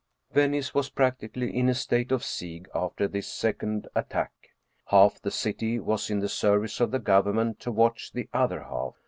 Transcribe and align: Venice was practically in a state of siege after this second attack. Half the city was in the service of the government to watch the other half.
Venice 0.31 0.73
was 0.73 0.89
practically 0.89 1.55
in 1.55 1.69
a 1.69 1.75
state 1.75 2.11
of 2.11 2.23
siege 2.23 2.65
after 2.73 3.07
this 3.07 3.27
second 3.31 3.87
attack. 3.93 4.31
Half 4.87 5.21
the 5.21 5.29
city 5.29 5.79
was 5.79 6.09
in 6.09 6.21
the 6.21 6.27
service 6.27 6.79
of 6.79 6.89
the 6.89 6.97
government 6.97 7.59
to 7.59 7.71
watch 7.71 8.11
the 8.11 8.27
other 8.33 8.63
half. 8.63 8.95